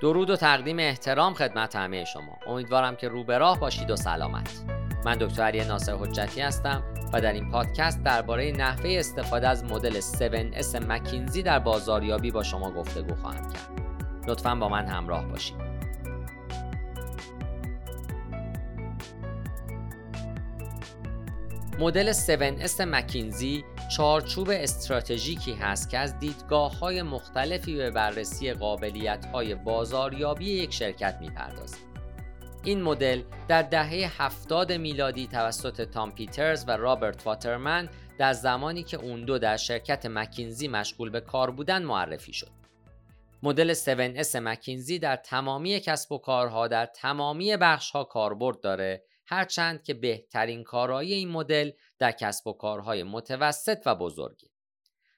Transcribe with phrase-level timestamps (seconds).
[0.00, 2.38] درود و تقدیم احترام خدمت همه شما.
[2.46, 4.64] امیدوارم که رو به راه باشید و سلامت.
[5.04, 6.82] من دکتر علی ناصر حجتی هستم
[7.12, 12.70] و در این پادکست درباره نحوه استفاده از مدل 7S مکینزی در بازاریابی با شما
[12.70, 13.70] گفتگو خواهم کرد.
[14.28, 15.56] لطفا با من همراه باشید.
[21.78, 29.54] مدل 7S مکینزی چارچوب استراتژیکی هست که از دیدگاه های مختلفی به بررسی قابلیت های
[29.54, 31.78] بازاریابی یک شرکت می‌پردازد.
[32.64, 38.96] این مدل در دهه 70 میلادی توسط تام پیترز و رابرت واترمن در زمانی که
[38.96, 42.50] اون دو در شرکت مکینزی مشغول به کار بودن معرفی شد.
[43.42, 49.94] مدل 7S مکینزی در تمامی کسب و کارها در تمامی بخشها کاربرد داره هرچند که
[49.94, 54.50] بهترین کارایی این مدل در کسب و کارهای متوسط و بزرگی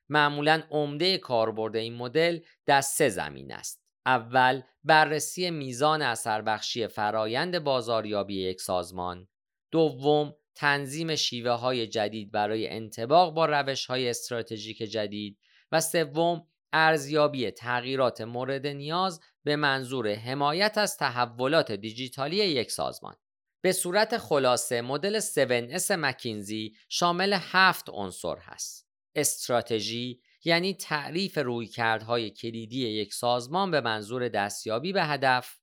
[0.09, 3.83] معمولا عمده کاربرد این مدل در سه زمین است.
[4.07, 9.29] اول بررسی میزان اثر بخشی فرایند بازاریابی یک سازمان.
[9.71, 15.39] دوم تنظیم شیوه های جدید برای انتباق با روش های استراتژیک جدید.
[15.73, 23.15] و سوم ارزیابی تغییرات مورد نیاز به منظور حمایت از تحولات دیجیتالی یک سازمان.
[23.61, 28.89] به صورت خلاصه مدل 7S مکینزی شامل هفت عنصر هست.
[29.15, 35.59] استراتژی یعنی تعریف رویکردهای کلیدی یک سازمان به منظور دستیابی به هدف،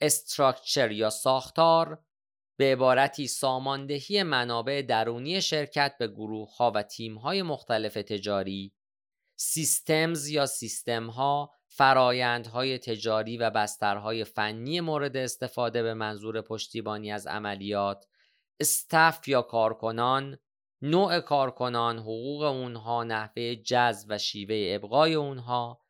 [0.00, 2.04] استراکچر یا ساختار
[2.56, 8.74] به عبارتی ساماندهی منابع درونی شرکت به گروه ها و تیم های مختلف تجاری،
[9.36, 17.26] سیستمز یا سیستم ها فرایندهای تجاری و بسترهای فنی مورد استفاده به منظور پشتیبانی از
[17.26, 18.04] عملیات
[18.60, 20.38] staff یا کارکنان
[20.82, 25.80] نوع کارکنان حقوق اونها نحوه جذب و شیوه ابقای اونها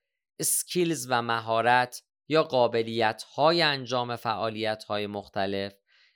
[0.40, 5.72] skills و مهارت یا قابلیت های انجام فعالیت های مختلف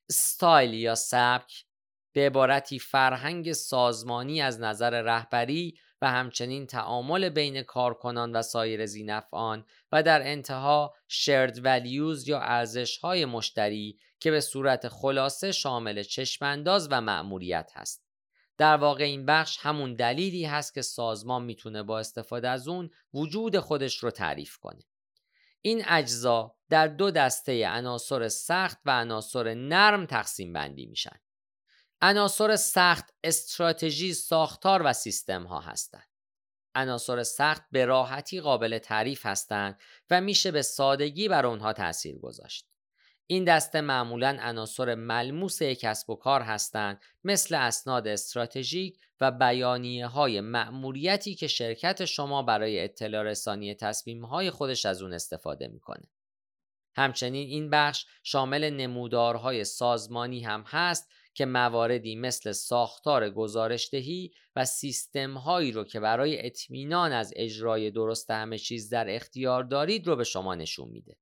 [0.08, 1.64] استایل یا سبک
[2.12, 9.64] به عبارتی فرهنگ سازمانی از نظر رهبری و همچنین تعامل بین کارکنان و سایر ذینفعان
[9.92, 16.88] و در انتها shared values یا ارزش های مشترک که به صورت خلاصه شامل چشمانداز
[16.90, 18.04] و مأموریت هست.
[18.58, 23.58] در واقع این بخش همون دلیلی هست که سازمان می‌تونه با استفاده از اون وجود
[23.58, 24.82] خودش رو تعریف کنه.
[25.60, 31.20] این اجزا در دو دسته عناصر سخت و عناصر نرم تقسیم بندی میشن.
[32.02, 36.08] عناصر سخت استراتژی ساختار و سیستم ها هستند.
[36.74, 39.80] عناصر سخت به راحتی قابل تعریف هستند
[40.10, 42.68] و میشه به سادگی بر اونها تاثیر گذاشت.
[43.26, 50.40] این دسته معمولا عناصر ملموس کسب و کار هستند مثل اسناد استراتژیک و بیانیه های
[50.40, 56.10] مأموریتی که شرکت شما برای اطلاع رسانی تصمیم های خودش از اون استفاده می‌کنه.
[56.96, 65.34] همچنین این بخش شامل نمودارهای سازمانی هم هست که مواردی مثل ساختار گزارشدهی و سیستم
[65.34, 70.24] هایی رو که برای اطمینان از اجرای درست همه چیز در اختیار دارید رو به
[70.24, 71.16] شما نشون میده.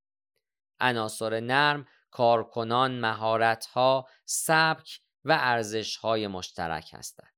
[0.81, 7.33] عناصر نرم، کارکنان، مهارت‌ها، سبک و ارزش‌های مشترک هستند.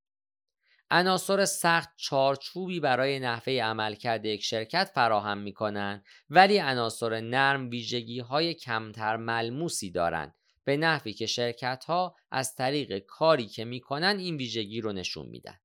[0.91, 8.21] عناصر سخت چارچوبی برای نحوه عملکرد یک شرکت فراهم می کنند ولی عناصر نرم ویژگی
[8.21, 10.35] های کمتر ملموسی دارند
[10.65, 15.61] به نحوی که شرکت ها از طریق کاری که می‌کنن این ویژگی رو نشون میدن.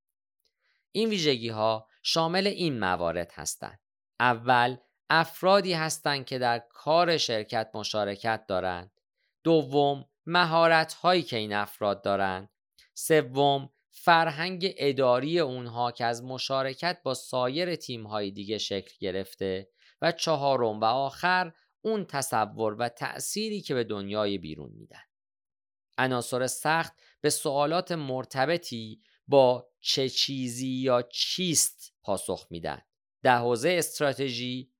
[0.91, 3.79] این ویژگی ها شامل این موارد هستند.
[4.19, 4.77] اول
[5.09, 8.91] افرادی هستند که در کار شرکت مشارکت دارند.
[9.43, 12.49] دوم مهارت هایی که این افراد دارند.
[12.93, 19.69] سوم فرهنگ اداری اونها که از مشارکت با سایر تیم های دیگه شکل گرفته
[20.01, 21.53] و چهارم و آخر
[21.87, 25.03] اون تصور و تأثیری که به دنیای بیرون میدن.
[25.97, 32.81] عناصر سخت به سوالات مرتبطی با چه چیزی یا چیست پاسخ میدن.
[33.23, 34.73] در حوزه استراتژی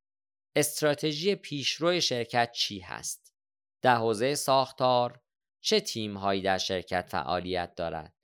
[0.56, 3.34] استراتژی پیشرو شرکت چی هست؟
[3.82, 5.22] در حوزه ساختار
[5.62, 8.16] چه تیم هایی در شرکت فعالیت دارد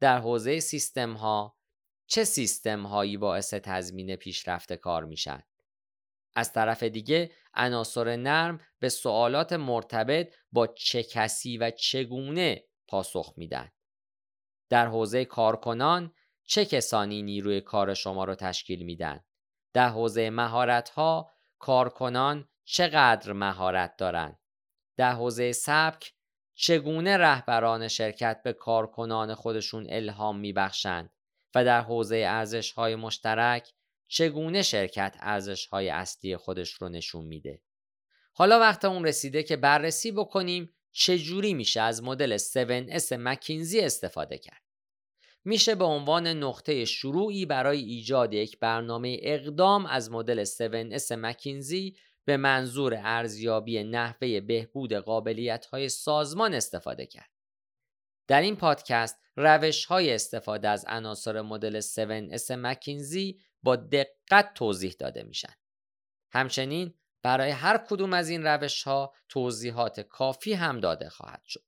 [0.00, 1.58] در حوزه سیستم ها
[2.06, 5.42] چه سیستم هایی باعث تضمین پیشرفت کار میشن؟
[6.34, 13.70] از طرف دیگه عناصر نرم به سوالات مرتبط با چه کسی و چگونه پاسخ میدن.
[14.68, 16.14] در حوزه کارکنان
[16.44, 19.20] چه کسانی نیروی کار شما رو تشکیل میدن؟
[19.72, 24.38] در حوزه مهارت ها کارکنان چقدر مهارت دارند؟
[24.96, 26.12] در حوزه سبک
[26.54, 31.10] چگونه رهبران شرکت به کارکنان خودشون الهام میبخشند
[31.54, 33.72] و در حوزه ارزش های مشترک
[34.06, 37.62] چگونه شرکت ارزش های اصلی خودش رو نشون میده
[38.34, 44.62] حالا وقت اون رسیده که بررسی بکنیم چجوری میشه از مدل 7S مکینزی استفاده کرد.
[45.44, 52.36] میشه به عنوان نقطه شروعی برای ایجاد یک برنامه اقدام از مدل 7S مکینزی به
[52.36, 57.30] منظور ارزیابی نحوه بهبود قابلیت های سازمان استفاده کرد.
[58.28, 65.22] در این پادکست روش های استفاده از عناصر مدل 7S مکینزی با دقت توضیح داده
[65.22, 65.54] میشن.
[66.32, 71.64] همچنین برای هر کدوم از این روش ها توضیحات کافی هم داده خواهد شد.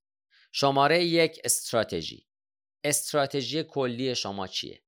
[0.52, 2.26] شماره یک استراتژی
[2.85, 4.82] استراتژی کلی شما چیه؟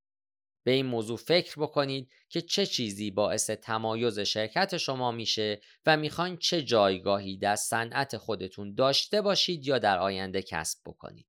[0.65, 6.37] به این موضوع فکر بکنید که چه چیزی باعث تمایز شرکت شما میشه و می‌خواین
[6.37, 11.27] چه جایگاهی در صنعت خودتون داشته باشید یا در آینده کسب بکنید.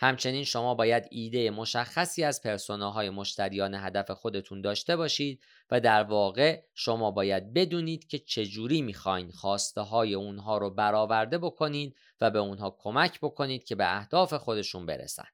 [0.00, 6.62] همچنین شما باید ایده مشخصی از پرسوناهای مشتریان هدف خودتون داشته باشید و در واقع
[6.74, 12.76] شما باید بدونید که چجوری می‌خواین خواسته های اونها رو برآورده بکنید و به اونها
[12.78, 15.28] کمک بکنید که به اهداف خودشون برسن.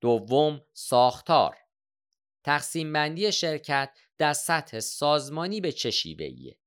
[0.00, 1.56] دوم ساختار.
[2.44, 6.58] تقسیم بندی شرکت در سطح سازمانی به چه شیوهیه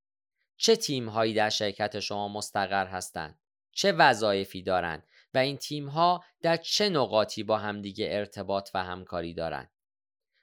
[0.56, 3.38] چه تیم هایی در شرکت شما مستقر هستند؟
[3.72, 5.02] چه وظایفی دارند؟
[5.34, 9.70] و این تیم ها در چه نقاطی با همدیگه ارتباط و همکاری دارند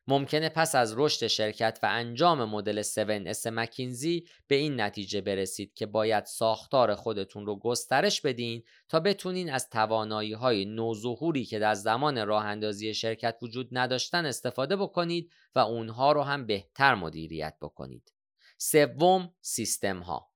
[0.10, 5.86] ممکنه پس از رشد شرکت و انجام مدل 7S مکینزی به این نتیجه برسید که
[5.86, 12.28] باید ساختار خودتون رو گسترش بدین تا بتونین از توانایی های نوظهوری که در زمان
[12.28, 18.14] راه اندازی شرکت وجود نداشتن استفاده بکنید و اونها رو هم بهتر مدیریت بکنید.
[18.58, 20.32] سوم سیستم ها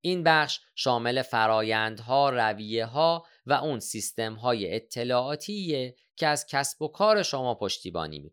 [0.00, 6.88] این بخش شامل فرایندها، رویه ها و اون سیستم های اطلاعاتیه که از کسب و
[6.88, 8.30] کار شما پشتیبانی می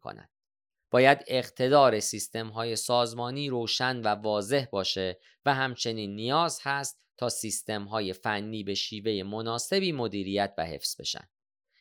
[0.91, 7.83] باید اقتدار سیستم های سازمانی روشن و واضح باشه و همچنین نیاز هست تا سیستم
[7.83, 11.29] های فنی به شیوه مناسبی مدیریت و حفظ بشن.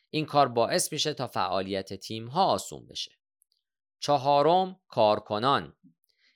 [0.09, 3.11] این کار باعث میشه تا فعالیت تیم ها آسون بشه.
[3.99, 5.75] چهارم کارکنان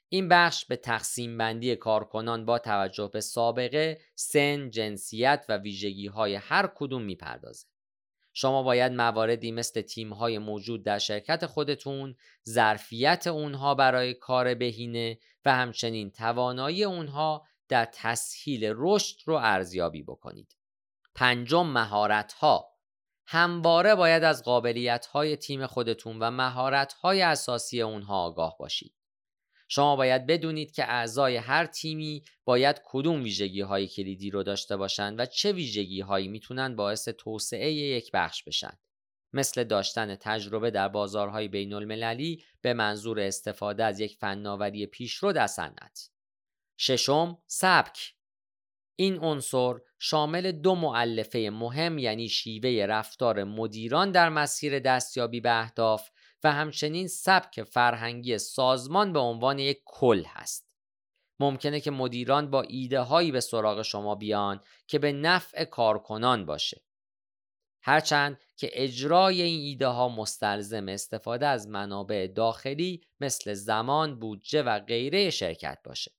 [0.10, 6.36] این بخش به تقسیم بندی کارکنان با توجه به سابقه، سن، جنسیت و ویژگی های
[6.36, 7.68] هر کدوم می‌پردازه.
[8.34, 12.16] شما باید مواردی مثل تیم های موجود در شرکت خودتون،
[12.50, 20.56] ظرفیت اونها برای کار بهینه و همچنین توانایی اونها در تسهیل رشد رو ارزیابی بکنید.
[21.16, 22.70] پنجم مهارت ها
[23.26, 28.99] همواره باید از قابلیت های تیم خودتون و مهارت های اساسی اونها آگاه باشید.
[29.72, 35.20] شما باید بدونید که اعضای هر تیمی باید کدوم ویژگی های کلیدی رو داشته باشند
[35.20, 38.80] و چه ویژگی هایی می‌تونن باعث توسعه یک بخش بشن.
[39.34, 45.48] مثل داشتن تجربه در بازارهای بین المللی به منظور استفاده از یک فناوری پیشرو در
[45.48, 46.10] صنعت.
[46.78, 48.14] ششم سبک
[48.96, 56.10] این عنصر شامل دو معلفه مهم یعنی شیوه رفتار مدیران در مسیر دستیابی به اهداف
[56.44, 60.70] و همچنین سبک فرهنگی سازمان به عنوان یک کل هست.
[61.40, 66.82] ممکنه که مدیران با ایده هایی به سراغ شما بیان که به نفع کارکنان باشه.
[67.82, 74.80] هرچند که اجرای این ایده ها مستلزم استفاده از منابع داخلی مثل زمان، بودجه و
[74.80, 76.12] غیره شرکت باشه.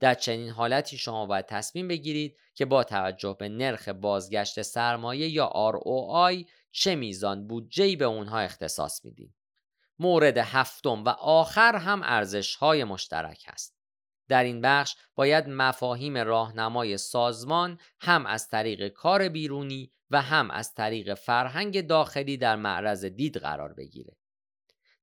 [0.00, 5.72] در چنین حالتی شما باید تصمیم بگیرید که با توجه به نرخ بازگشت سرمایه یا
[5.72, 9.34] ROI چه میزان بودجه‌ای به اونها اختصاص میدین.
[9.98, 13.78] مورد هفتم و آخر هم ارزش های مشترک است.
[14.28, 20.74] در این بخش باید مفاهیم راهنمای سازمان هم از طریق کار بیرونی و هم از
[20.74, 24.16] طریق فرهنگ داخلی در معرض دید قرار بگیره.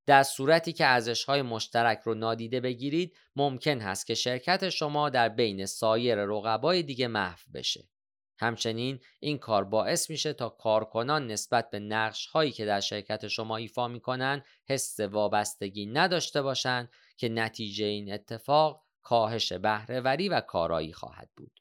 [0.05, 5.29] در صورتی که ارزش های مشترک رو نادیده بگیرید ممکن هست که شرکت شما در
[5.29, 7.88] بین سایر رقبای دیگه محو بشه.
[8.37, 13.57] همچنین این کار باعث میشه تا کارکنان نسبت به نقش هایی که در شرکت شما
[13.57, 21.29] ایفا می‌کنن حس وابستگی نداشته باشند که نتیجه این اتفاق کاهش بهرهوری و کارایی خواهد
[21.37, 21.59] بود.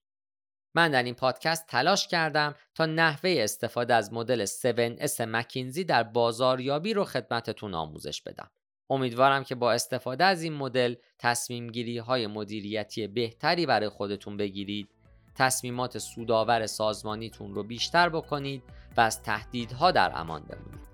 [0.75, 6.95] من در این پادکست تلاش کردم تا نحوه استفاده از مدل 7S مکینزی در بازاریابی
[6.95, 8.51] رو خدمتتون آموزش بدم.
[8.91, 14.94] امیدوارم که با استفاده از این مدل تصمیم گیری های مدیریتی بهتری برای خودتون بگیرید
[15.35, 18.63] تصمیمات سودآور سازمانیتون رو بیشتر بکنید
[18.97, 20.85] و از تهدیدها در امان بمونید.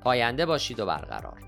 [0.00, 1.38] پاینده باشید و برقرار